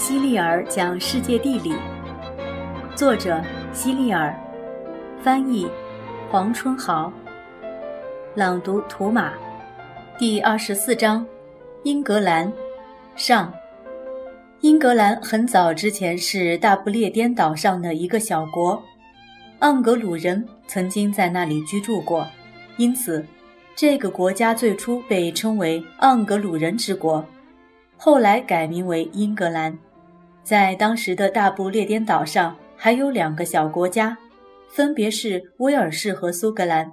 [0.00, 1.74] 希利尔讲世界地理，
[2.96, 3.38] 作者
[3.74, 4.34] 希利尔，
[5.22, 5.68] 翻译
[6.30, 7.12] 黄春豪，
[8.34, 9.34] 朗读图马，
[10.18, 11.24] 第二十四章，
[11.82, 12.50] 英格兰，
[13.14, 13.52] 上。
[14.62, 18.82] 英格兰很早之前是大不列颠岛上的一个小国，
[19.60, 22.26] 盎格鲁人曾经在那里居住过，
[22.78, 23.22] 因此
[23.76, 27.22] 这个国家最初被称为盎格鲁人之国，
[27.98, 29.78] 后来改名为英格兰。
[30.42, 34.18] 在当时的大不列颠岛上还有两个小国家，
[34.68, 36.92] 分别是威尔士和苏格兰。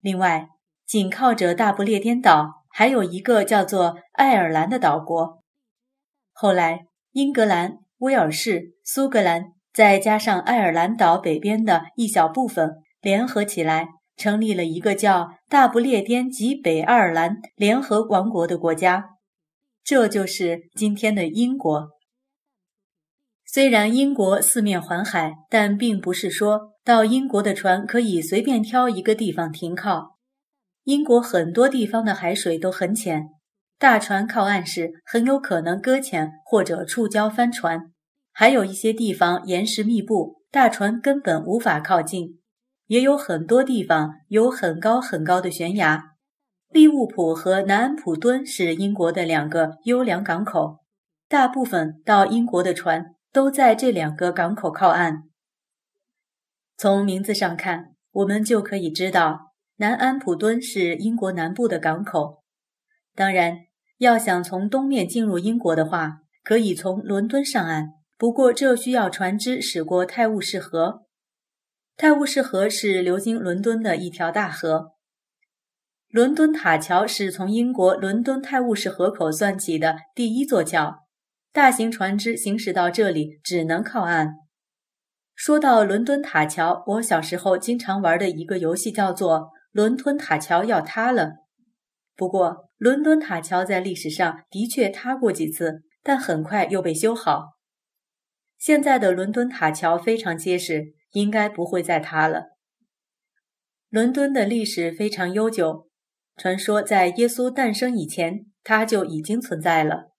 [0.00, 0.48] 另外，
[0.86, 5.42] 紧靠着大不列颠岛还有一个叫做爱尔兰的岛国。
[6.32, 19.10] 后来，英格兰、威尔士、苏格兰，再加上爱尔兰岛北边的一小部分，联合起来，成立了一个叫大不列颠及北爱尔兰联合王国的国家，
[19.82, 21.90] 这就是今天的英国。
[23.54, 30.16] 虽然英国四面环海，但并不是说到英国的船可以随便挑一个地方停靠。
[30.82, 33.28] 英国很多地方的海水都很浅。
[33.78, 37.92] 大船靠岸时很有可能搁浅或者触礁翻船，
[38.32, 42.40] 还有一些地方岩石密布，大船根本无法靠近。
[42.88, 46.02] 也有很多地方有很高很高的悬崖。
[46.70, 50.80] 利物浦和南安普敦是英国的两个优良港口，
[51.28, 55.24] 大部分到英国的船都在这两个港口靠岸。
[56.76, 62.44] 从名字上看，我们就可以知道南安普敦是英国南部的港口。
[63.12, 63.56] 当然，
[63.98, 67.94] 要想从东面进入英国的话，可以从伦敦上岸。
[68.16, 71.02] 不过，这需要船只驶过泰晤士河。
[71.96, 74.92] 泰晤士河是流经伦敦的一条大河。
[76.08, 81.03] 伦敦塔桥是从英国伦敦泰晤士河口算起的第一座桥。
[81.54, 84.38] 大型船只行驶到这里只能靠岸。
[85.36, 89.38] 说到伦敦塔桥，我小时候经常玩的一个游戏叫做
[89.70, 91.26] 《伦敦塔桥要塌了》。
[92.16, 97.50] 不过，伦敦塔桥在历史上的确塌过几次，但很快又被修好。
[98.58, 102.46] 现在的伦敦塔桥非常结实，应该不会再塌了。
[103.90, 105.88] 伦敦的历史非常悠久，
[106.36, 110.13] 传说在耶稣诞生以前，它就已经存在了。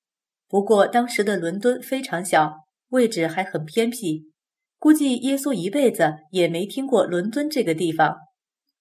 [0.48, 4.32] 不过当时的伦敦非常小，位置还很偏僻，
[4.78, 8.18] 估计耶稣一辈子也没听过伦敦这个地方。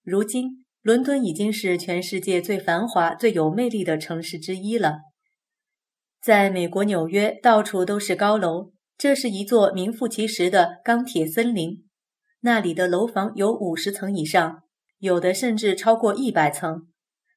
[0.03, 0.65] 如今。
[0.85, 4.99] 伦敦已经是全世界最繁华、最有魅力的城市之一了。
[6.21, 11.87] 在美国纽约，到处都是高楼，这是一座名副其实的钢铁森林。
[12.41, 14.61] 那里的楼房有五十层以上，
[14.99, 16.83] 有的甚至超过一百层。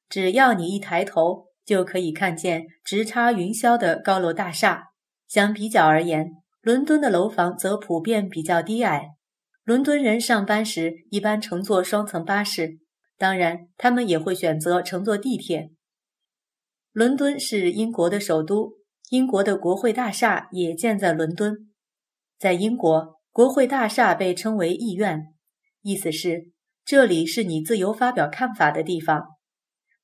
[0.07, 4.85] 只要你一抬头，就可以看见直插云霄的高楼大厦。
[5.27, 6.31] 相比较而言，
[6.61, 9.09] 伦敦的楼房则普遍比较低矮。
[9.63, 12.79] 伦敦人上班时一般乘坐双层巴士。
[13.19, 15.69] 当然，他们也会选择乘坐地铁。
[16.91, 18.71] 伦敦是英国的首都，
[19.11, 21.69] 英国的国会大厦也建在伦敦。
[22.39, 25.27] 在英国，国会大厦被称为议院，
[25.83, 26.49] 意思是
[26.83, 29.38] 这里是你自由发表看法的地方。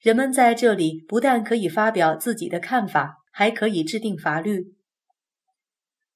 [0.06, 4.76] 人们在这里不但可以发表自己的看法，还可以制定法律。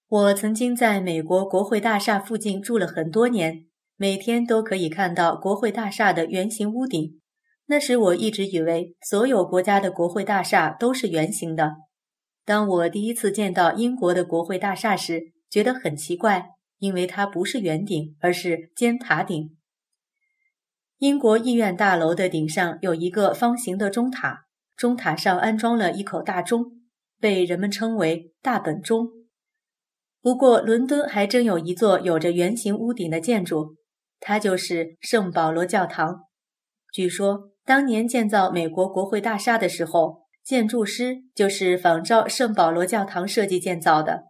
[0.08, 3.66] 我曾经在美国国会大厦附近住了很多年。
[3.98, 7.20] 每天都可以看到国会大厦的圆形屋顶。
[7.66, 11.78] 那时我一直以为所有国家的国会大厦都是圆形的。
[12.46, 19.58] 当我第一次见到英国的国会大厦时，觉得很奇怪，因为它不是圆顶，而是尖塔顶。
[21.00, 26.74] 英国议院大楼的顶上有一个方形的钟塔，钟塔上安装了一口大钟，
[27.22, 29.08] 被人们称为大本钟。
[30.22, 33.78] 不过，伦敦还真有一座有着圆形屋顶的建筑。
[34.20, 36.26] 它就是圣保罗教堂。
[36.92, 44.24] 据说当年建造美国国会大厦的时候，建筑师就是仿照圣保罗教堂设计建造的。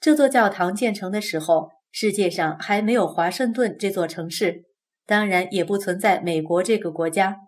[0.00, 4.64] 这座教堂建成的时候，世界上还没有华盛顿这座城市，
[5.08, 7.38] 当然也不存在美国这个国家。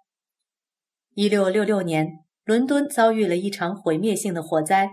[1.15, 2.09] 一六六六年，
[2.43, 4.89] 伦敦遭遇了一场毁灭性的火灾，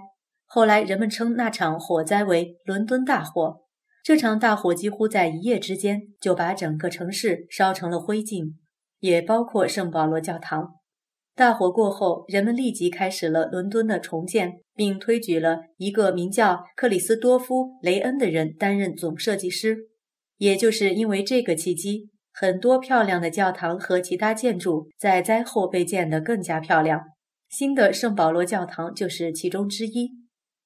[0.45, 3.61] 后来人们称那场火灾为伦敦大火。
[4.03, 8.55] 这场大火几乎在一夜之间就把整个城市烧成了灰烬，
[8.99, 10.73] 也包括圣保罗教堂。
[11.35, 19.77] 大火过后，人们立即开始了伦敦的重建，并推举了一个名叫克里斯多夫·雷恩的人担任总设计师。
[20.37, 27.01] 也就是因为这个契机，很多漂亮的教堂和其他建筑在灾后被建得更加漂亮。
[27.49, 30.11] 新的圣保罗教堂就是其中之一。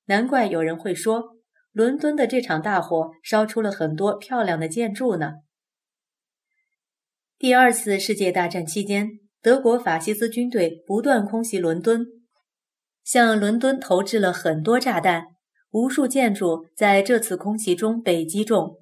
[0.07, 1.37] 难怪有人会说。
[1.71, 5.35] 伦敦的这场大火烧出了很多漂亮的建筑呢。
[7.37, 9.07] 第二次世界大战期间，
[9.41, 12.05] 德国法西斯军队不断空袭伦敦，
[13.05, 15.27] 向伦敦投掷了很多炸弹，
[15.69, 18.80] 无数建筑在这次空袭中被击中。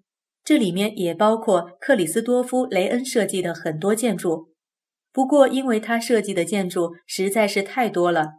[0.50, 4.51] 这里面也包括克里斯多夫·雷恩设计的很多建筑，
[5.12, 8.30] 不过因为他设计的建筑实在是太多了，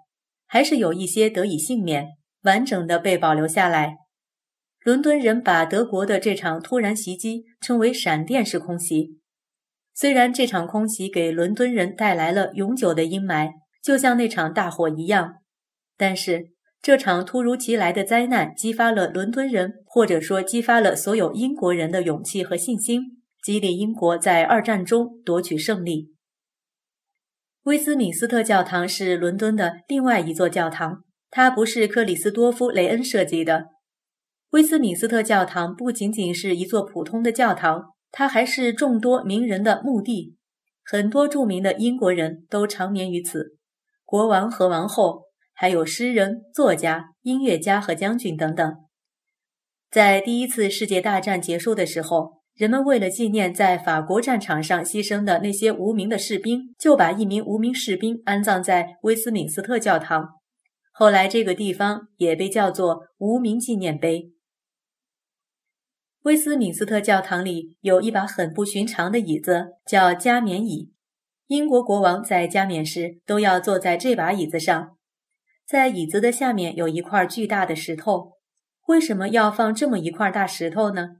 [0.44, 2.08] 还是有一些得以幸免，
[2.42, 3.98] 完整的被保留下来。
[4.82, 9.20] 伦敦人把德国的这场突然袭击称为“闪电式空袭”。
[9.94, 15.34] 虽然这场空袭给伦敦人带来了永久的阴霾，就像那场大火一样，
[15.96, 16.50] 但是。
[16.82, 26.14] 这场突如其来的灾难激发了伦敦人，或者说激发了所有英国人的勇气和信心，激励英国在二战中夺取胜利。
[27.64, 33.66] 威斯敏斯特教堂是伦敦的另外一座教堂，它不是克里斯多夫·雷恩设计的。
[34.52, 40.34] 威斯敏斯特教堂不仅仅是一座普通的教堂，它还是众多名人的墓地，
[40.82, 43.58] 很多著名的英国人都长眠于此，
[44.06, 45.29] 国王和王后。
[45.60, 48.76] 还有诗人、作家、音乐家和将军等等。
[49.90, 60.30] 在第一次世界大战结束的时候，人们为了纪念在法国战场上牺牲的那些无名的士兵，就把一名无名士兵安葬在威斯敏斯特教堂。
[60.92, 64.30] 后来，这个地方也被叫做无名纪念碑。
[66.22, 70.90] 威斯敏斯特教堂里有一把很不寻常的椅子，叫加冕椅。
[71.48, 74.96] 英国国王在加冕时都要坐在这把椅子上。
[75.70, 78.32] 在椅子的下面有一块巨大的石头，
[78.88, 81.10] 为什么要放这么一块大石头呢？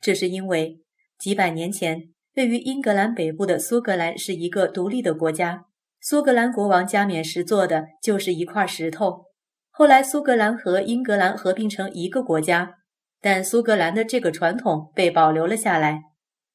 [0.00, 0.80] 这是因为
[1.18, 2.04] 几百年前，
[2.34, 5.66] 位于英格兰北部的苏格兰是一个独立的国家，
[6.00, 9.26] 苏格兰国王加冕时做的就是一块石头。
[9.68, 12.76] 后来苏格兰和英格兰合并成一个国家，
[13.20, 16.00] 但苏格兰的这个传统被保留了下来，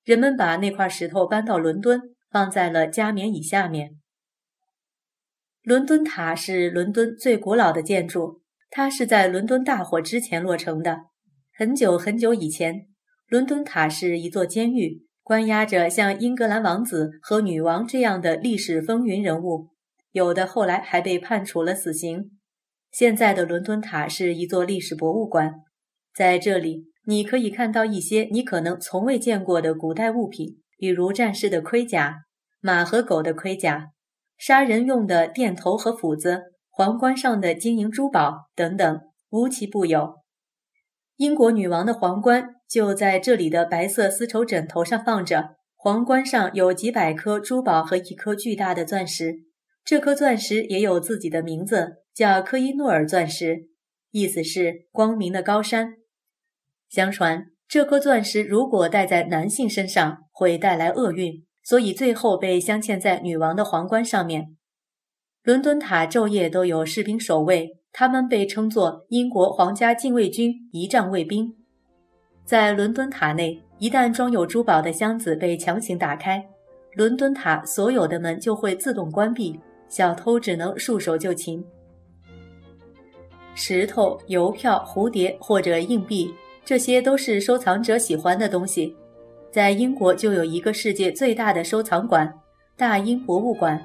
[0.04, 2.02] 人们把那块石头搬到伦敦，
[2.32, 3.92] 放在了加冕椅下面。
[5.66, 11.06] 伦敦塔是伦敦最古老的建筑，它是在伦敦大火之前落成的。
[11.58, 12.86] 很久很久以前，
[13.28, 19.70] 伦敦塔是一座监狱，关押着像英格兰王子和女王这样的历史风云人物，
[20.12, 22.30] 有的后来还被判处了死刑。
[22.92, 25.52] 现在的伦敦塔是一座历史博物馆，
[26.14, 32.26] 在这里你可以看到一些你可能从未见过的古代物品，比如战士的盔甲、
[32.62, 33.94] 马和狗的盔甲。
[34.38, 40.16] 杀人用的电头和斧子，皇冠上的金银珠宝等等，无奇不有。
[41.18, 49.46] 英国女王的皇冠就在这里的白色丝绸枕头上放着，皇冠上有几百颗珠宝和一颗巨大的钻石。
[49.86, 53.70] 这颗钻石也有自己的名字，叫科伊诺尔钻石，
[54.12, 55.94] 意思是光明的高山。
[56.90, 61.45] 相传，这颗钻石如果戴在男性身上，会带来厄运。
[61.66, 64.56] 所以最后被镶嵌在女王的皇冠上面。
[65.44, 71.54] 伦敦塔昼夜都有士兵守卫，他们被称作英国皇家禁卫军仪仗卫兵。
[72.46, 76.48] 在伦敦塔内，一旦装有珠宝的箱子被强行打开，
[76.94, 81.66] 伦敦塔所有的门就会自动关闭，小偷只能束手就擒。
[83.56, 86.32] 石头、邮票、蝴蝶或者硬币，
[86.64, 88.96] 这些都是收藏者喜欢的东西。
[89.56, 92.30] 在英国就有一个世界最大的收藏馆——
[92.76, 93.82] 大英博物馆，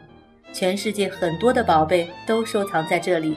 [0.52, 3.36] 全世界很多的宝贝都收藏在这里。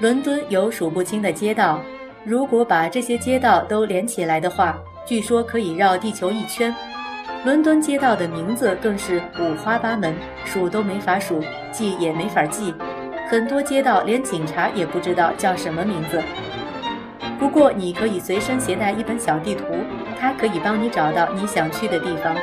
[0.00, 1.82] 伦敦有数不清的街道，
[2.24, 6.72] 如果把这些街道都连起来的话，据说可以绕地球一圈。
[7.44, 10.14] 伦敦街道的名字更是五花八门，
[10.44, 11.42] 数都没法数，
[11.72, 12.72] 记也没法记。
[13.28, 16.22] 很多街道连警察也不知道叫什么名字。
[17.42, 19.64] 不过，你可以随身携带一本小地图，
[20.16, 22.36] 它可以帮你找到你想去的地方。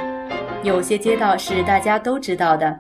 [0.61, 2.77] 有些街道是大家都知道的，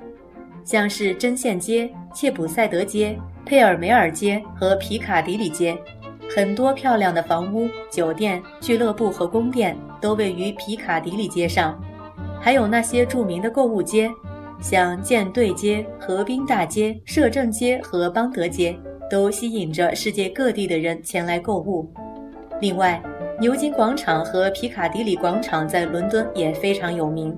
[0.65, 5.77] 像是针线街、切普赛德街、佩尔梅尔街和皮卡迪里街。
[6.35, 11.81] 很多漂亮的房屋、酒店、俱乐部和宫殿都位于皮卡迪里街上，
[12.41, 14.11] 还有那些著名的购物街，
[14.59, 18.77] 像舰队街、河滨大街、摄政街和邦德街，
[19.09, 21.89] 都吸引着世界各地的人前来购物。
[22.61, 23.01] 另外，
[23.39, 27.37] 牛津广场和皮卡迪里广场在伦敦也非常有名。